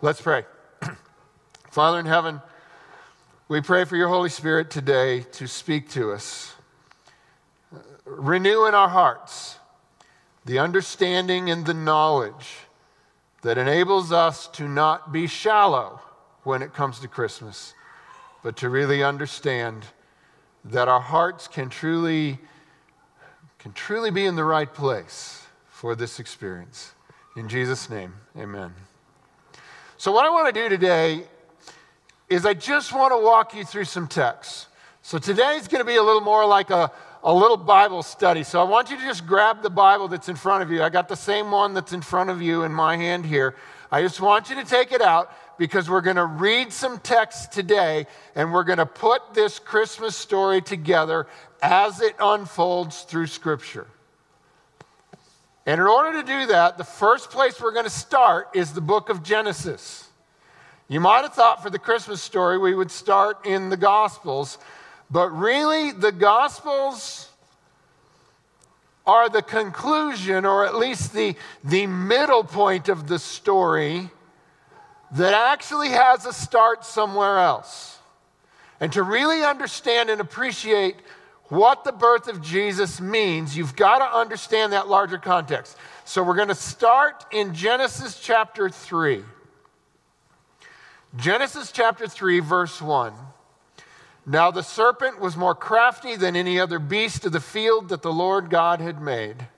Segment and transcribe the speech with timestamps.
[0.00, 0.44] Let's pray.
[1.72, 2.40] Father in heaven,
[3.48, 6.54] we pray for your Holy Spirit today to speak to us.
[8.04, 9.58] Renew in our hearts
[10.44, 12.58] the understanding and the knowledge
[13.42, 16.00] that enables us to not be shallow
[16.44, 17.74] when it comes to Christmas,
[18.44, 19.84] but to really understand
[20.64, 22.38] that our hearts can truly
[23.58, 26.92] can truly be in the right place for this experience.
[27.34, 28.72] In Jesus name, amen.
[30.00, 31.24] So what I want to do today
[32.28, 34.68] is I just want to walk you through some texts.
[35.02, 36.92] So today is going to be a little more like a,
[37.24, 38.44] a little Bible study.
[38.44, 40.84] So I want you to just grab the Bible that's in front of you.
[40.84, 43.56] I got the same one that's in front of you in my hand here.
[43.90, 47.48] I just want you to take it out because we're going to read some texts
[47.48, 48.06] today
[48.36, 51.26] and we're going to put this Christmas story together
[51.60, 53.88] as it unfolds through Scripture.
[55.68, 58.80] And in order to do that, the first place we're going to start is the
[58.80, 60.08] book of Genesis.
[60.88, 64.56] You might have thought for the Christmas story we would start in the Gospels,
[65.10, 67.28] but really the Gospels
[69.06, 74.08] are the conclusion, or at least the, the middle point of the story
[75.10, 77.98] that actually has a start somewhere else.
[78.80, 80.96] And to really understand and appreciate
[81.48, 85.76] what the birth of Jesus means, you've got to understand that larger context.
[86.04, 89.22] So we're going to start in Genesis chapter 3.
[91.16, 93.14] Genesis chapter 3, verse 1.
[94.26, 98.12] Now the serpent was more crafty than any other beast of the field that the
[98.12, 99.48] Lord God had made.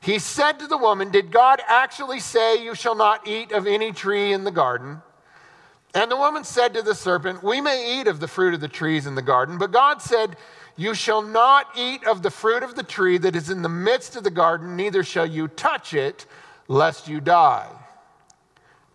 [0.00, 3.92] He said to the woman, Did God actually say, You shall not eat of any
[3.92, 5.00] tree in the garden?
[5.94, 8.68] And the woman said to the serpent, We may eat of the fruit of the
[8.68, 10.36] trees in the garden, but God said,
[10.76, 14.16] You shall not eat of the fruit of the tree that is in the midst
[14.16, 16.26] of the garden, neither shall you touch it,
[16.66, 17.68] lest you die.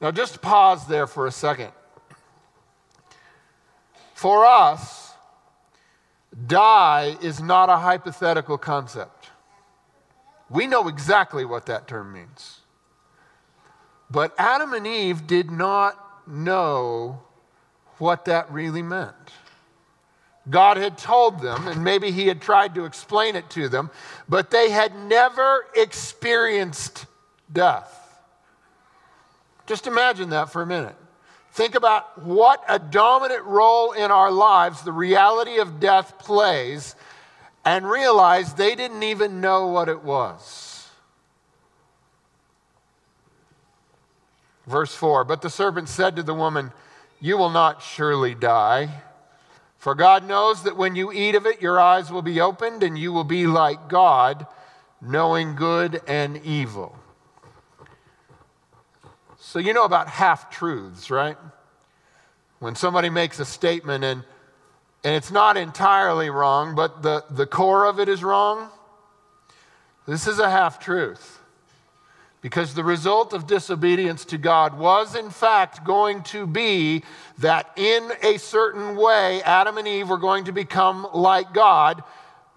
[0.02, 1.72] Now, just pause there for a second.
[4.14, 5.14] For us,
[6.48, 9.30] die is not a hypothetical concept.
[10.50, 12.62] We know exactly what that term means.
[14.10, 17.22] But Adam and Eve did not know
[17.98, 19.16] what that really meant.
[20.50, 23.92] God had told them, and maybe He had tried to explain it to them,
[24.28, 27.06] but they had never experienced
[27.52, 27.96] death.
[29.68, 30.96] Just imagine that for a minute.
[31.52, 36.96] Think about what a dominant role in our lives the reality of death plays
[37.66, 40.88] and realize they didn't even know what it was.
[44.66, 46.72] Verse 4 But the serpent said to the woman,
[47.20, 49.04] You will not surely die.
[49.80, 53.00] For God knows that when you eat of it, your eyes will be opened, and
[53.00, 54.46] you will be like God,
[55.02, 56.98] knowing good and evil.
[59.38, 61.38] So, you know about half truths, right?
[62.60, 64.26] When somebody makes a statement and,
[65.06, 68.70] and it's not entirely wrong, but the, the core of it is wrong,
[70.06, 71.39] this is a half truth.
[72.42, 77.04] Because the result of disobedience to God was, in fact, going to be
[77.40, 82.02] that in a certain way, Adam and Eve were going to become like God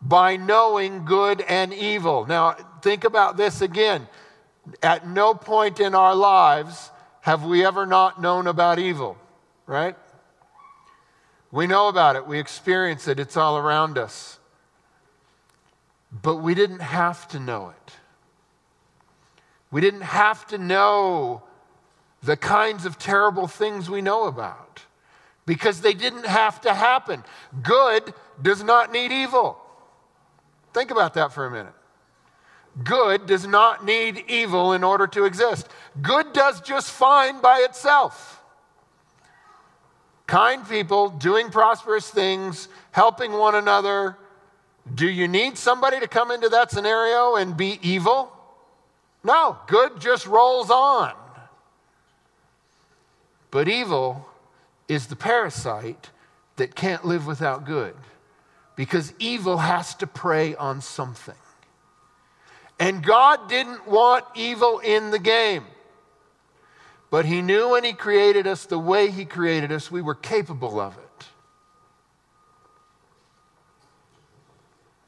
[0.01, 2.27] by knowing good and evil.
[2.27, 4.07] Now, think about this again.
[4.83, 6.91] At no point in our lives
[7.23, 9.17] have we ever not known about evil,
[9.67, 9.97] right?
[11.51, 14.39] We know about it, we experience it, it's all around us.
[16.11, 17.93] But we didn't have to know it.
[19.73, 21.43] We didn't have to know
[22.23, 24.83] the kinds of terrible things we know about
[25.47, 27.25] because they didn't have to happen.
[27.63, 29.59] Good does not need evil.
[30.73, 31.75] Think about that for a minute.
[32.85, 35.69] Good does not need evil in order to exist.
[36.01, 38.43] Good does just fine by itself.
[40.27, 44.17] Kind people doing prosperous things, helping one another.
[44.95, 48.33] Do you need somebody to come into that scenario and be evil?
[49.25, 51.13] No, good just rolls on.
[53.51, 54.27] But evil
[54.89, 56.11] is the parasite
[56.57, 57.95] that can't live without good
[58.77, 61.35] because evil has to prey on something.
[62.81, 65.65] And God didn't want evil in the game.
[67.11, 70.81] But He knew when He created us the way He created us, we were capable
[70.81, 71.27] of it.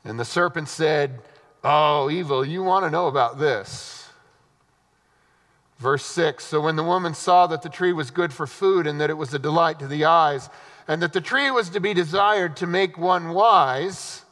[0.05, 1.21] And the serpent said,
[1.65, 4.04] Oh, evil, you want to know about this.
[5.79, 9.01] Verse 6 So when the woman saw that the tree was good for food and
[9.01, 10.49] that it was a delight to the eyes,
[10.87, 14.23] and that the tree was to be desired to make one wise,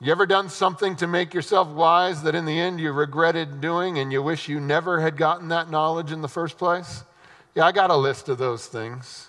[0.00, 3.98] You ever done something to make yourself wise that in the end you regretted doing
[3.98, 7.02] and you wish you never had gotten that knowledge in the first place?
[7.54, 9.28] Yeah, I got a list of those things.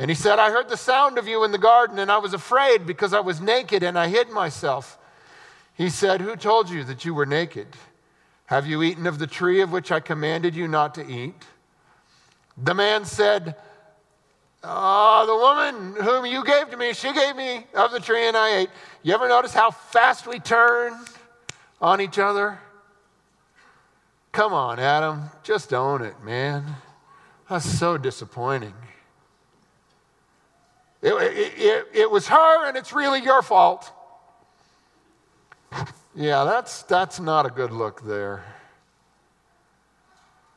[0.00, 2.32] And he said, I heard the sound of you in the garden, and I was
[2.32, 4.96] afraid because I was naked and I hid myself.
[5.74, 7.66] He said, Who told you that you were naked?
[8.46, 11.34] Have you eaten of the tree of which I commanded you not to eat?
[12.56, 13.56] The man said,
[14.64, 18.38] Oh, the woman whom you gave to me, she gave me of the tree and
[18.38, 18.70] I ate.
[19.02, 20.94] You ever notice how fast we turn
[21.78, 22.58] on each other?
[24.32, 26.64] Come on, Adam, just own it, man.
[27.50, 28.72] That's so disappointing.
[31.02, 33.90] It, it, it, was her, and it's really your fault.
[36.14, 38.44] Yeah, that's, that's not a good look there.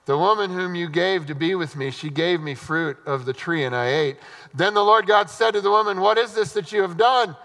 [0.06, 3.32] The woman whom you gave to be with me, she gave me fruit of the
[3.32, 4.18] tree, and I ate.
[4.54, 7.38] Then the Lord God said to the woman, What is this that you have done?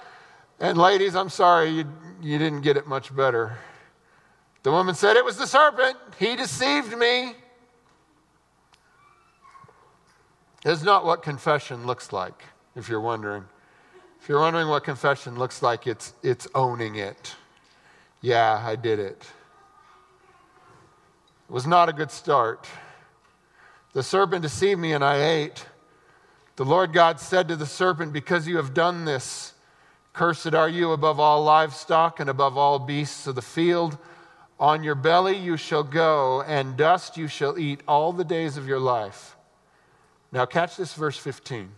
[0.58, 1.84] And ladies, I'm sorry, you,
[2.20, 3.58] you didn't get it much better.
[4.64, 5.96] The woman said, It was the serpent.
[6.18, 7.34] He deceived me.
[10.64, 12.42] It's not what confession looks like,
[12.78, 13.44] if you're wondering.
[14.22, 17.34] If you're wondering what confession looks like, it's, it's owning it.
[18.20, 19.26] Yeah, I did it.
[21.48, 22.66] It was not a good start.
[23.94, 25.66] The serpent deceived me and I ate.
[26.56, 29.54] The Lord God said to the serpent, Because you have done this,
[30.12, 33.98] cursed are you above all livestock and above all beasts of the field.
[34.60, 38.66] On your belly you shall go, and dust you shall eat all the days of
[38.66, 39.36] your life.
[40.32, 41.70] Now, catch this verse 15.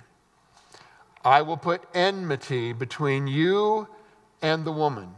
[1.25, 3.89] I will put enmity between you
[4.41, 5.15] and the woman,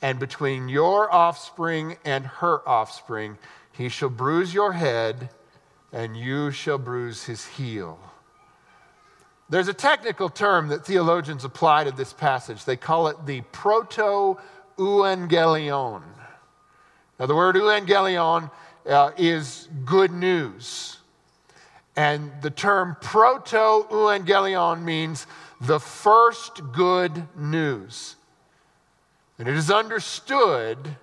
[0.00, 3.38] and between your offspring and her offspring.
[3.72, 5.30] He shall bruise your head,
[5.92, 7.98] and you shall bruise his heel.
[9.48, 12.64] There's a technical term that theologians apply to this passage.
[12.64, 14.38] They call it the proto
[14.78, 16.02] euangelion.
[17.18, 18.50] Now, the word euangelion
[18.86, 20.93] uh, is good news.
[21.96, 25.26] And the term proto euangelion means
[25.60, 28.16] the first good news.
[29.38, 30.96] And it is understood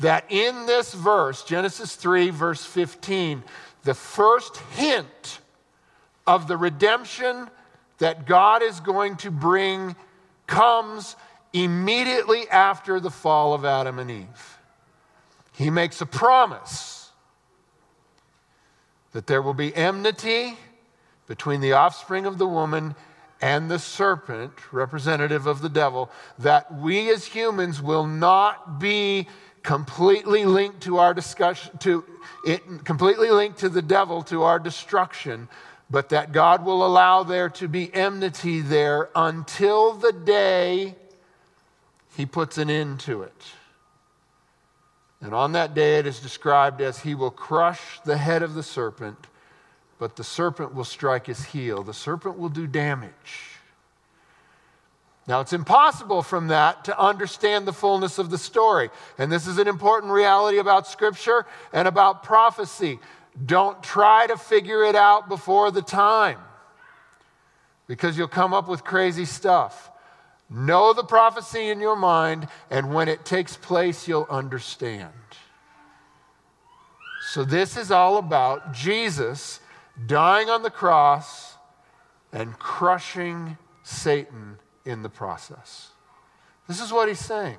[0.00, 3.42] that in this verse, Genesis 3, verse 15,
[3.84, 5.40] the first hint
[6.26, 7.48] of the redemption
[7.98, 9.94] that God is going to bring
[10.46, 11.16] comes
[11.52, 14.58] immediately after the fall of Adam and Eve.
[15.56, 17.01] He makes a promise
[19.12, 20.56] that there will be enmity
[21.26, 22.94] between the offspring of the woman
[23.40, 29.26] and the serpent, representative of the devil, that we as humans will not be
[29.62, 32.04] completely linked to our discussion, to
[32.46, 35.48] it, completely linked to the devil, to our destruction,
[35.90, 40.94] but that God will allow there to be enmity there until the day
[42.16, 43.42] he puts an end to it.
[45.22, 48.62] And on that day, it is described as he will crush the head of the
[48.62, 49.28] serpent,
[49.98, 51.84] but the serpent will strike his heel.
[51.84, 53.52] The serpent will do damage.
[55.28, 58.90] Now, it's impossible from that to understand the fullness of the story.
[59.16, 62.98] And this is an important reality about Scripture and about prophecy.
[63.46, 66.38] Don't try to figure it out before the time
[67.86, 69.91] because you'll come up with crazy stuff.
[70.54, 75.12] Know the prophecy in your mind, and when it takes place, you'll understand.
[77.30, 79.60] So, this is all about Jesus
[80.06, 81.54] dying on the cross
[82.32, 85.90] and crushing Satan in the process.
[86.68, 87.58] This is what he's saying.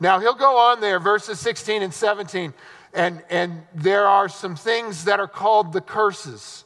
[0.00, 2.54] Now, he'll go on there, verses 16 and 17,
[2.94, 6.64] and, and there are some things that are called the curses.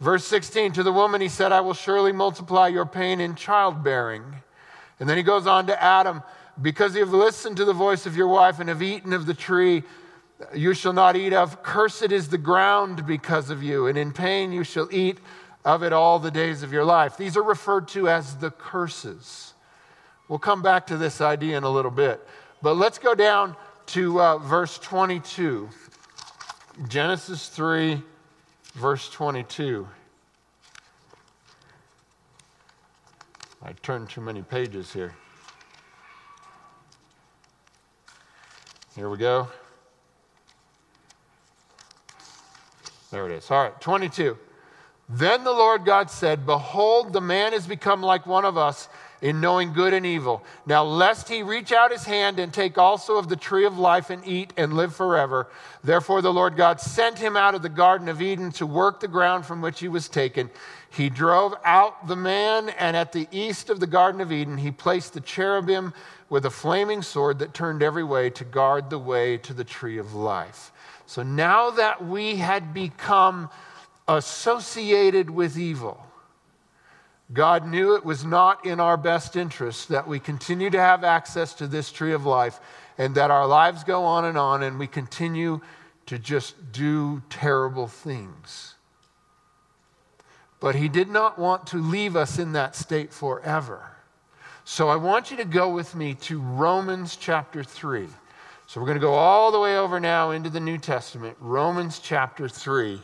[0.00, 4.24] Verse 16 To the woman, he said, I will surely multiply your pain in childbearing.
[4.98, 6.22] And then he goes on to Adam,
[6.60, 9.34] Because you have listened to the voice of your wife and have eaten of the
[9.34, 9.82] tree
[10.54, 14.52] you shall not eat of, cursed is the ground because of you, and in pain
[14.52, 15.18] you shall eat
[15.64, 17.16] of it all the days of your life.
[17.16, 19.54] These are referred to as the curses.
[20.28, 22.26] We'll come back to this idea in a little bit.
[22.62, 25.68] But let's go down to uh, verse 22.
[26.88, 28.02] Genesis 3,
[28.74, 29.86] verse 22.
[33.62, 35.14] I turned too many pages here.
[38.96, 39.48] Here we go.
[43.10, 43.50] There it is.
[43.50, 44.38] All right, 22.
[45.08, 48.88] Then the Lord God said, Behold, the man has become like one of us
[49.22, 50.42] in knowing good and evil.
[50.66, 54.10] Now, lest he reach out his hand and take also of the tree of life
[54.10, 55.48] and eat and live forever.
[55.84, 59.08] Therefore, the Lord God sent him out of the Garden of Eden to work the
[59.08, 60.50] ground from which he was taken.
[60.90, 64.70] He drove out the man, and at the east of the Garden of Eden, he
[64.70, 65.92] placed the cherubim
[66.28, 69.98] with a flaming sword that turned every way to guard the way to the tree
[69.98, 70.72] of life.
[71.06, 73.50] So now that we had become
[74.08, 76.04] associated with evil,
[77.32, 81.54] God knew it was not in our best interest that we continue to have access
[81.54, 82.58] to this tree of life
[82.98, 85.60] and that our lives go on and on and we continue
[86.06, 88.74] to just do terrible things.
[90.58, 93.92] But He did not want to leave us in that state forever.
[94.64, 98.08] So I want you to go with me to Romans chapter 3.
[98.66, 101.98] So we're going to go all the way over now into the New Testament, Romans
[101.98, 103.00] chapter 3.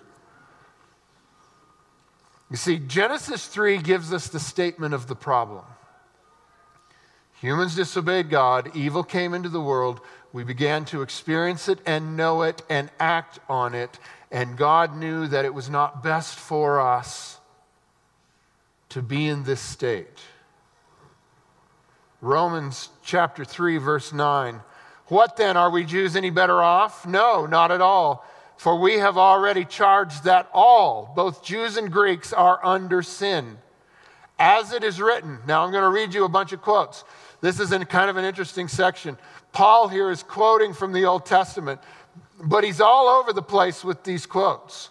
[2.50, 5.64] You see, Genesis 3 gives us the statement of the problem.
[7.40, 10.00] Humans disobeyed God, evil came into the world,
[10.32, 13.98] we began to experience it and know it and act on it,
[14.30, 17.38] and God knew that it was not best for us
[18.90, 20.20] to be in this state.
[22.20, 24.60] Romans chapter 3, verse 9.
[25.08, 25.56] What then?
[25.56, 27.06] Are we Jews any better off?
[27.06, 28.26] No, not at all.
[28.56, 33.58] For we have already charged that all, both Jews and Greeks, are under sin.
[34.38, 35.38] As it is written.
[35.46, 37.04] Now I'm going to read you a bunch of quotes.
[37.40, 39.18] This is in kind of an interesting section.
[39.52, 41.80] Paul here is quoting from the Old Testament,
[42.42, 44.90] but he's all over the place with these quotes.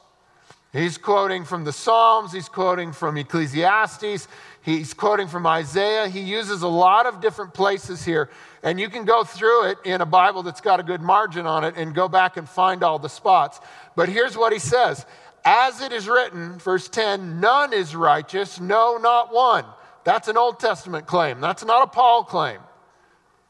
[0.74, 4.28] He's quoting from the Psalms, he's quoting from Ecclesiastes,
[4.66, 6.08] He's quoting from Isaiah.
[6.08, 8.32] He uses a lot of different places here.
[8.66, 11.64] And you can go through it in a Bible that's got a good margin on
[11.64, 13.60] it and go back and find all the spots.
[13.96, 15.06] But here's what he says
[15.46, 19.66] As it is written, verse 10, none is righteous, no, not one.
[20.04, 21.40] That's an Old Testament claim.
[21.42, 22.60] That's not a Paul claim.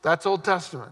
[0.02, 0.92] That's Old Testament.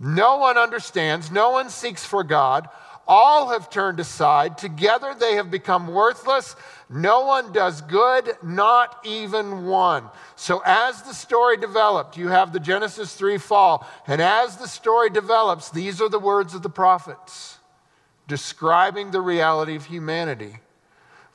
[0.00, 2.66] No one understands, no one seeks for God.
[3.06, 4.56] All have turned aside.
[4.56, 6.56] Together they have become worthless.
[6.94, 10.04] No one does good, not even one.
[10.36, 13.84] So, as the story developed, you have the Genesis 3 fall.
[14.06, 17.58] And as the story develops, these are the words of the prophets
[18.28, 20.60] describing the reality of humanity.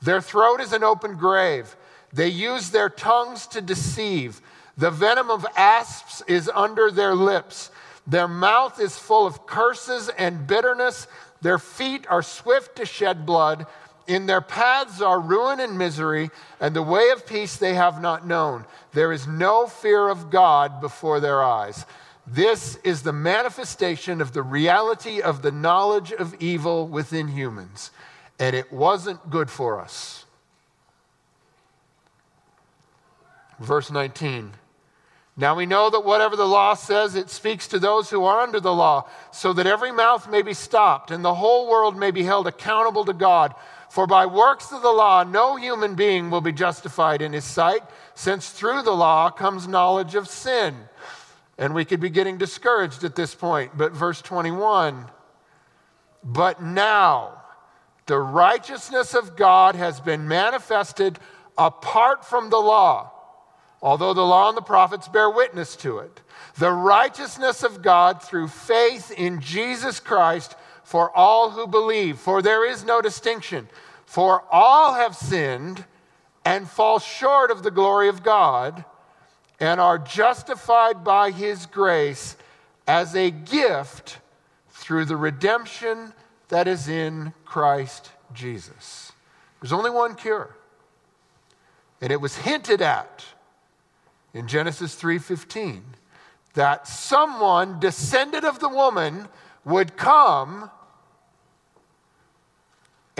[0.00, 1.76] Their throat is an open grave.
[2.10, 4.40] They use their tongues to deceive.
[4.78, 7.70] The venom of asps is under their lips.
[8.06, 11.06] Their mouth is full of curses and bitterness.
[11.42, 13.66] Their feet are swift to shed blood.
[14.10, 18.26] In their paths are ruin and misery, and the way of peace they have not
[18.26, 18.64] known.
[18.92, 21.86] There is no fear of God before their eyes.
[22.26, 27.92] This is the manifestation of the reality of the knowledge of evil within humans,
[28.40, 30.24] and it wasn't good for us.
[33.60, 34.54] Verse 19
[35.40, 38.60] now we know that whatever the law says, it speaks to those who are under
[38.60, 42.24] the law, so that every mouth may be stopped and the whole world may be
[42.24, 43.54] held accountable to God.
[43.90, 47.82] For by works of the law, no human being will be justified in his sight,
[48.14, 50.76] since through the law comes knowledge of sin.
[51.58, 53.76] And we could be getting discouraged at this point.
[53.76, 55.06] But verse 21
[56.22, 57.42] But now
[58.06, 61.18] the righteousness of God has been manifested
[61.58, 63.12] apart from the law
[63.82, 66.20] although the law and the prophets bear witness to it.
[66.58, 70.54] The righteousness of God through faith in Jesus Christ
[70.90, 72.18] for all who believe.
[72.18, 73.68] For there is no distinction.
[74.06, 75.84] For all have sinned
[76.44, 78.84] and fall short of the glory of God
[79.60, 82.36] and are justified by his grace
[82.88, 84.18] as a gift
[84.70, 86.12] through the redemption
[86.48, 89.12] that is in Christ Jesus.
[89.60, 90.56] There's only one cure.
[92.00, 93.24] And it was hinted at
[94.34, 95.94] in Genesis 3:15
[96.54, 99.28] that someone descended of the woman
[99.64, 100.68] would come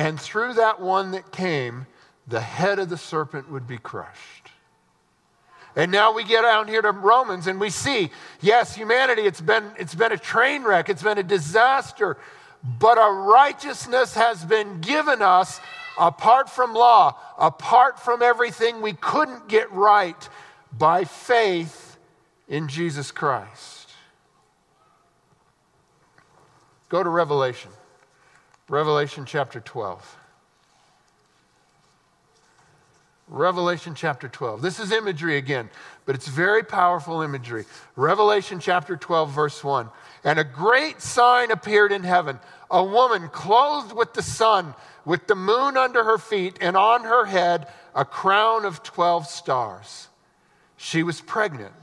[0.00, 1.86] and through that one that came
[2.26, 4.48] the head of the serpent would be crushed.
[5.76, 9.70] And now we get down here to Romans and we see, yes, humanity, it's been,
[9.78, 12.16] it's been a train wreck, it's been a disaster,
[12.78, 15.60] but a righteousness has been given us
[15.98, 20.30] apart from law, apart from everything we couldn't get right
[20.72, 21.98] by faith
[22.48, 23.92] in Jesus Christ.
[26.88, 27.70] Go to Revelation,
[28.70, 30.16] Revelation chapter 12.
[33.26, 34.62] Revelation chapter 12.
[34.62, 35.68] This is imagery again,
[36.06, 37.64] but it's very powerful imagery.
[37.96, 39.88] Revelation chapter 12, verse 1.
[40.22, 42.38] And a great sign appeared in heaven
[42.70, 47.24] a woman clothed with the sun, with the moon under her feet, and on her
[47.24, 50.06] head a crown of 12 stars.
[50.76, 51.74] She was pregnant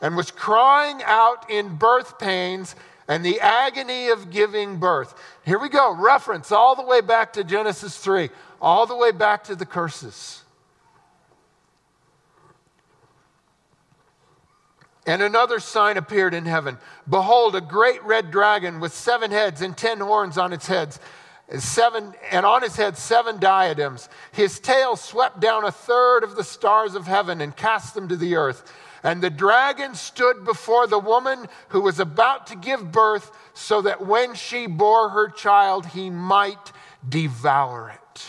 [0.00, 2.74] and was crying out in birth pains
[3.08, 5.14] and the agony of giving birth.
[5.44, 8.30] Here we go, reference all the way back to Genesis 3,
[8.60, 10.44] all the way back to the curses.
[15.06, 16.78] And another sign appeared in heaven.
[17.08, 20.98] Behold, a great red dragon with seven heads and ten horns on its heads,
[21.58, 24.08] seven, and on his head seven diadems.
[24.32, 28.16] His tail swept down a third of the stars of heaven and cast them to
[28.16, 28.72] the earth.
[29.04, 34.06] And the dragon stood before the woman who was about to give birth, so that
[34.06, 36.72] when she bore her child, he might
[37.06, 38.26] devour it.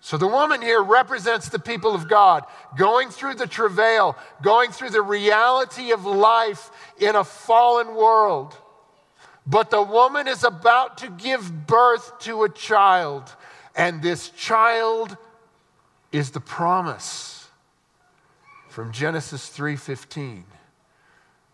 [0.00, 2.44] So the woman here represents the people of God
[2.76, 8.56] going through the travail, going through the reality of life in a fallen world.
[9.46, 13.32] But the woman is about to give birth to a child,
[13.76, 15.16] and this child
[16.10, 17.37] is the promise
[18.78, 20.44] from Genesis 3:15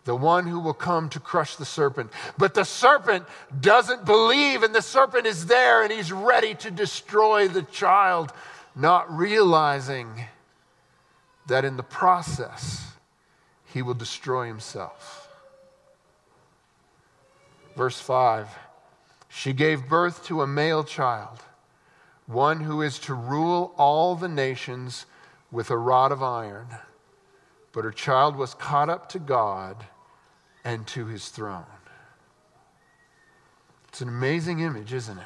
[0.03, 2.11] the one who will come to crush the serpent.
[2.37, 3.25] But the serpent
[3.59, 8.31] doesn't believe, and the serpent is there and he's ready to destroy the child,
[8.75, 10.25] not realizing
[11.47, 12.91] that in the process
[13.73, 15.27] he will destroy himself.
[17.75, 18.49] Verse 5
[19.29, 21.39] She gave birth to a male child,
[22.27, 25.07] one who is to rule all the nations
[25.51, 26.67] with a rod of iron.
[27.75, 29.85] But her child was caught up to God
[30.63, 31.65] and to his throne.
[33.89, 35.25] It's an amazing image, isn't it?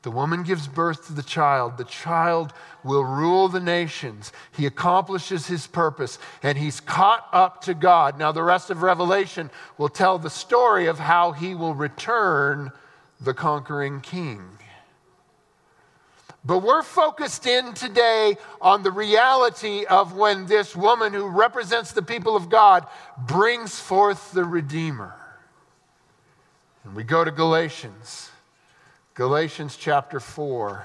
[0.00, 1.76] The woman gives birth to the child.
[1.76, 4.32] The child will rule the nations.
[4.56, 8.18] He accomplishes his purpose and he's caught up to God.
[8.18, 12.72] Now, the rest of Revelation will tell the story of how he will return
[13.20, 14.58] the conquering king.
[16.46, 22.02] But we're focused in today on the reality of when this woman who represents the
[22.02, 25.14] people of God brings forth the Redeemer.
[26.84, 28.30] And we go to Galatians,
[29.14, 30.84] Galatians chapter 4.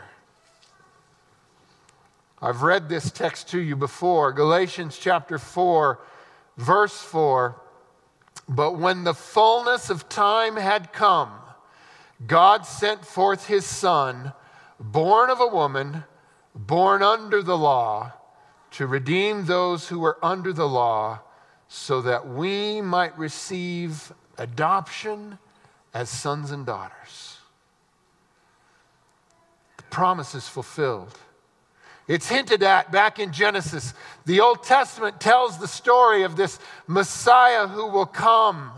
[2.42, 6.00] I've read this text to you before, Galatians chapter 4,
[6.56, 7.60] verse 4.
[8.48, 11.32] But when the fullness of time had come,
[12.26, 14.32] God sent forth his Son
[14.80, 16.04] born of a woman,
[16.56, 18.14] born under the law,
[18.72, 21.20] to redeem those who were under the law,
[21.68, 25.38] so that we might receive adoption
[25.94, 27.38] as sons and daughters.
[29.78, 31.18] The promise is fulfilled.
[32.08, 33.94] It's hinted at back in Genesis.
[34.26, 38.72] The Old Testament tells the story of this Messiah who will come.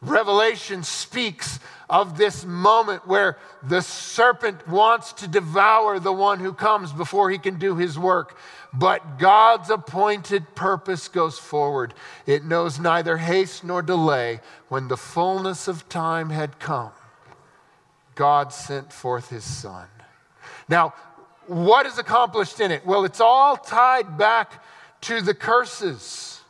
[0.00, 1.60] Revelation speaks
[1.92, 7.36] of this moment where the serpent wants to devour the one who comes before he
[7.36, 8.38] can do his work.
[8.72, 11.92] But God's appointed purpose goes forward.
[12.24, 14.40] It knows neither haste nor delay.
[14.70, 16.92] When the fullness of time had come,
[18.14, 19.86] God sent forth his son.
[20.70, 20.94] Now,
[21.46, 22.86] what is accomplished in it?
[22.86, 24.64] Well, it's all tied back
[25.02, 26.40] to the curses.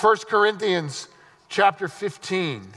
[0.00, 1.08] 1 Corinthians
[1.48, 2.74] chapter 15.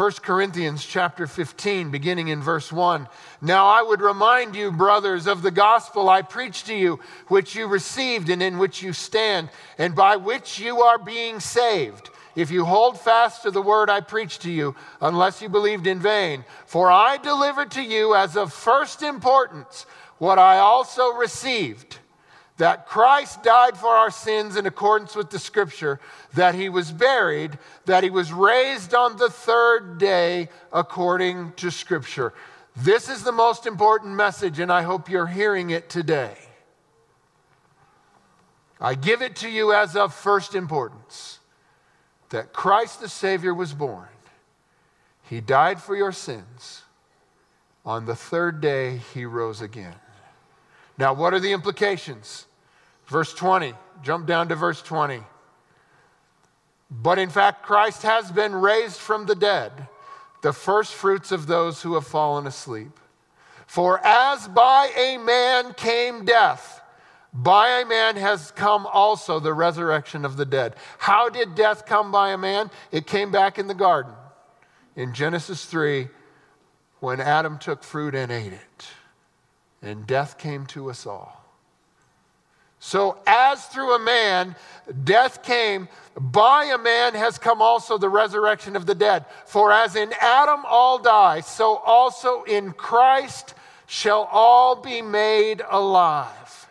[0.00, 3.06] 1 Corinthians chapter 15, beginning in verse 1.
[3.42, 7.66] Now I would remind you, brothers, of the gospel I preached to you, which you
[7.66, 12.64] received and in which you stand, and by which you are being saved, if you
[12.64, 16.46] hold fast to the word I preached to you, unless you believed in vain.
[16.64, 19.84] For I delivered to you as of first importance
[20.16, 21.98] what I also received
[22.60, 25.98] that Christ died for our sins in accordance with the scripture,
[26.34, 32.34] that he was buried, that he was raised on the third day according to scripture.
[32.76, 36.36] This is the most important message, and I hope you're hearing it today.
[38.78, 41.38] I give it to you as of first importance
[42.28, 44.08] that Christ the Savior was born.
[45.22, 46.82] He died for your sins.
[47.86, 49.94] On the third day, he rose again.
[50.98, 52.44] Now, what are the implications?
[53.10, 55.20] Verse 20, jump down to verse 20.
[56.92, 59.88] But in fact, Christ has been raised from the dead,
[60.42, 63.00] the first fruits of those who have fallen asleep.
[63.66, 66.82] For as by a man came death,
[67.32, 70.76] by a man has come also the resurrection of the dead.
[70.98, 72.70] How did death come by a man?
[72.92, 74.12] It came back in the garden.
[74.94, 76.06] In Genesis 3,
[77.00, 78.86] when Adam took fruit and ate it,
[79.82, 81.39] and death came to us all.
[82.80, 84.56] So, as through a man
[85.04, 85.88] death came,
[86.18, 89.26] by a man has come also the resurrection of the dead.
[89.44, 93.54] For as in Adam all die, so also in Christ
[93.86, 96.66] shall all be made alive.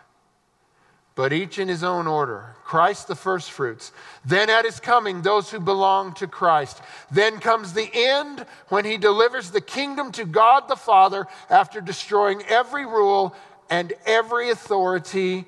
[1.13, 2.55] But each in his own order.
[2.63, 3.91] Christ the firstfruits.
[4.25, 6.81] Then at his coming, those who belong to Christ.
[7.11, 12.41] Then comes the end when he delivers the kingdom to God the Father after destroying
[12.47, 13.35] every rule
[13.69, 15.45] and every authority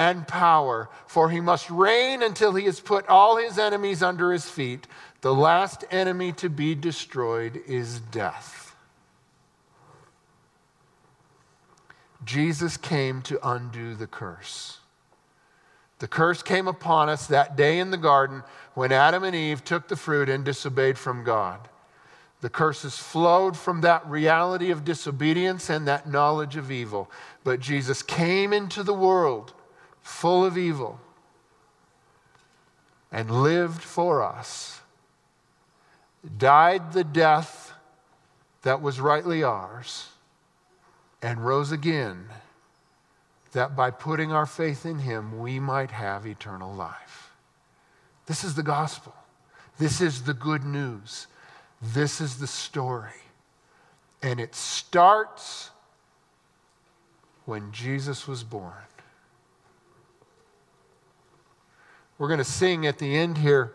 [0.00, 4.48] and power, for he must reign until he has put all his enemies under his
[4.48, 4.86] feet.
[5.20, 8.74] The last enemy to be destroyed is death.
[12.24, 14.78] Jesus came to undo the curse.
[15.98, 19.88] The curse came upon us that day in the garden when Adam and Eve took
[19.88, 21.68] the fruit and disobeyed from God.
[22.40, 27.10] The curses flowed from that reality of disobedience and that knowledge of evil.
[27.44, 29.52] But Jesus came into the world
[30.02, 31.00] full of evil,
[33.12, 34.80] and lived for us,
[36.38, 37.72] died the death
[38.62, 40.08] that was rightly ours,
[41.22, 42.26] and rose again,
[43.52, 47.32] that by putting our faith in him, we might have eternal life.
[48.26, 49.14] This is the gospel.
[49.78, 51.26] This is the good news.
[51.82, 53.10] This is the story.
[54.22, 55.70] And it starts
[57.44, 58.72] when Jesus was born.
[62.20, 63.72] We're going to sing at the end here,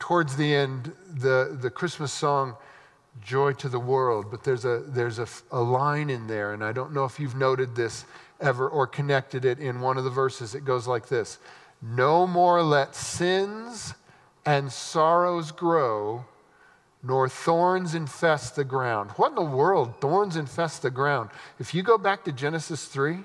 [0.00, 2.56] towards the end, the, the Christmas song,
[3.22, 4.32] Joy to the World.
[4.32, 7.36] But there's, a, there's a, a line in there, and I don't know if you've
[7.36, 8.04] noted this
[8.40, 10.56] ever or connected it in one of the verses.
[10.56, 11.38] It goes like this
[11.80, 13.94] No more let sins
[14.44, 16.24] and sorrows grow,
[17.04, 19.12] nor thorns infest the ground.
[19.12, 20.00] What in the world?
[20.00, 21.30] Thorns infest the ground.
[21.60, 23.22] If you go back to Genesis 3, you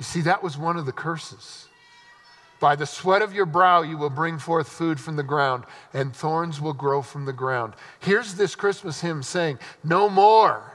[0.00, 1.68] see, that was one of the curses.
[2.62, 6.14] By the sweat of your brow, you will bring forth food from the ground, and
[6.14, 7.74] thorns will grow from the ground.
[7.98, 10.72] Here's this Christmas hymn saying, No more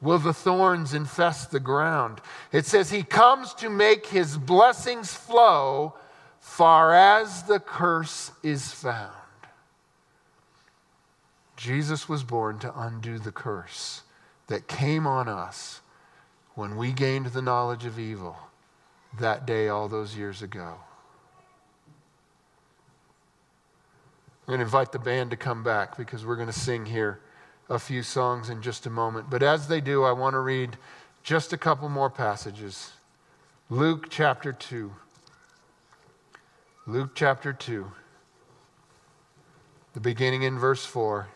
[0.00, 2.20] will the thorns infest the ground.
[2.50, 5.94] It says, He comes to make His blessings flow
[6.40, 9.12] far as the curse is found.
[11.56, 14.02] Jesus was born to undo the curse
[14.48, 15.82] that came on us
[16.56, 18.36] when we gained the knowledge of evil
[19.20, 20.78] that day all those years ago.
[24.46, 27.18] I'm going to invite the band to come back because we're going to sing here
[27.68, 29.28] a few songs in just a moment.
[29.28, 30.76] But as they do, I want to read
[31.24, 32.92] just a couple more passages.
[33.68, 34.92] Luke chapter 2.
[36.88, 37.90] Luke chapter 2,
[39.94, 41.26] the beginning in verse 4.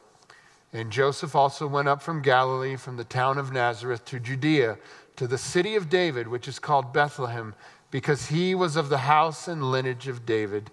[0.73, 4.79] And Joseph also went up from Galilee, from the town of Nazareth to Judea,
[5.17, 7.57] to the city of David, which is called Bethlehem,
[7.91, 10.71] because he was of the house and lineage of David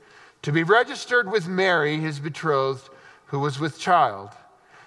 [0.48, 2.90] to be registered with Mary, his betrothed,
[3.26, 4.30] who was with child.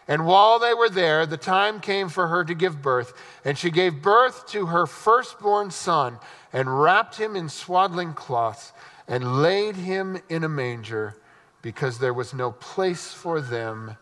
[0.08, 3.12] And while they were there, the time came for her to give birth,
[3.44, 6.18] and she gave birth to her firstborn son,
[6.50, 8.72] and wrapped him in swaddling cloths,
[9.06, 11.18] and laid him in a manger,
[11.60, 13.98] because there was no place for them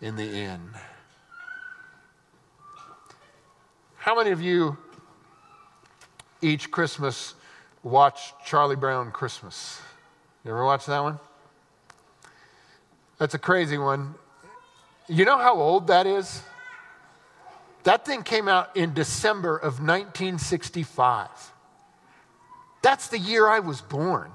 [0.00, 0.70] in the inn.
[3.96, 4.78] How many of you
[6.40, 7.34] each Christmas
[7.82, 9.80] watch Charlie Brown Christmas?
[10.44, 11.18] You ever watch that one?
[13.18, 14.14] That's a crazy one.
[15.08, 16.42] You know how old that is?
[17.82, 21.28] That thing came out in December of 1965.
[22.82, 24.30] That's the year I was born.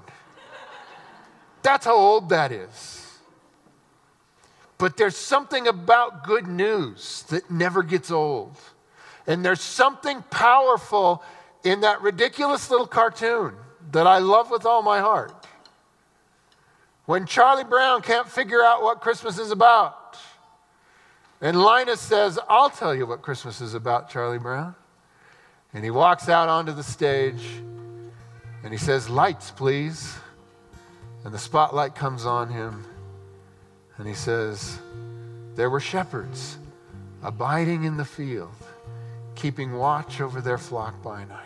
[1.62, 3.18] That's how old that is.
[4.78, 8.56] But there's something about good news that never gets old.
[9.26, 11.24] And there's something powerful
[11.64, 13.54] in that ridiculous little cartoon
[13.90, 15.45] that I love with all my heart.
[17.06, 20.18] When Charlie Brown can't figure out what Christmas is about.
[21.40, 24.74] And Linus says, I'll tell you what Christmas is about, Charlie Brown.
[25.72, 27.44] And he walks out onto the stage
[28.64, 30.16] and he says, Lights, please.
[31.24, 32.84] And the spotlight comes on him.
[33.98, 34.78] And he says,
[35.54, 36.58] There were shepherds
[37.22, 38.54] abiding in the field,
[39.34, 41.45] keeping watch over their flock by night.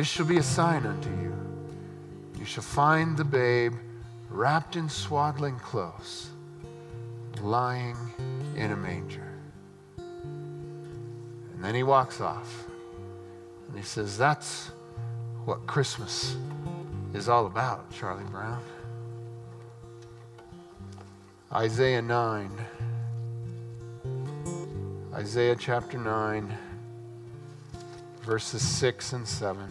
[0.00, 1.34] This shall be a sign unto you.
[2.38, 3.74] You shall find the babe
[4.30, 6.30] wrapped in swaddling clothes,
[7.42, 7.98] lying
[8.56, 9.30] in a manger.
[9.98, 12.64] And then he walks off.
[13.68, 14.70] And he says, That's
[15.44, 16.34] what Christmas
[17.12, 18.62] is all about, Charlie Brown.
[21.52, 22.50] Isaiah 9.
[25.12, 26.56] Isaiah chapter 9,
[28.22, 29.70] verses 6 and 7.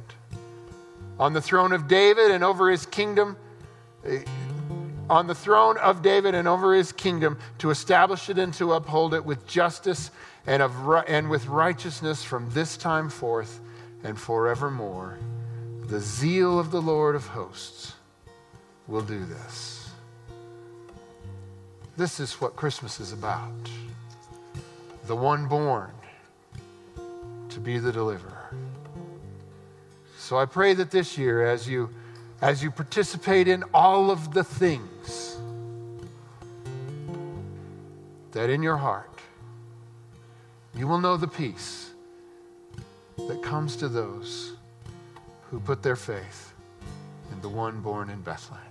[1.21, 3.37] On the throne of David and over his kingdom,
[4.03, 4.23] eh,
[5.07, 9.13] on the throne of David and over his kingdom, to establish it and to uphold
[9.13, 10.09] it with justice
[10.47, 10.73] and, of,
[11.07, 13.59] and with righteousness from this time forth
[14.03, 15.19] and forevermore.
[15.85, 17.93] The zeal of the Lord of hosts
[18.87, 19.91] will do this.
[21.97, 23.69] This is what Christmas is about
[25.05, 25.91] the one born
[27.49, 28.40] to be the deliverer.
[30.31, 31.89] So I pray that this year, as you,
[32.41, 35.37] as you participate in all of the things,
[38.31, 39.19] that in your heart
[40.73, 41.89] you will know the peace
[43.17, 44.53] that comes to those
[45.49, 46.53] who put their faith
[47.33, 48.70] in the one born in Bethlehem.